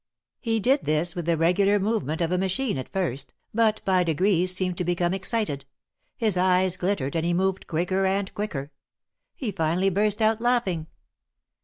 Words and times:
He 0.39 0.59
did 0.59 0.85
this 0.85 1.13
with 1.13 1.27
the 1.27 1.37
regular 1.37 1.77
movement 1.77 2.21
of 2.21 2.31
a 2.31 2.37
machine 2.39 2.79
at 2.79 2.89
first, 2.91 3.35
but 3.53 3.85
by 3.85 4.03
degrees 4.03 4.51
seemed 4.51 4.75
to 4.79 4.83
become 4.83 5.13
excited— 5.13 5.63
his 6.17 6.37
eyes 6.37 6.75
glittered 6.75 7.15
and 7.15 7.23
he 7.23 7.35
moved 7.35 7.67
quicker 7.67 8.03
and 8.03 8.33
quicker. 8.33 8.71
He 9.35 9.51
finally 9.51 9.91
burst 9.91 10.19
out 10.19 10.41
laughing. 10.41 10.87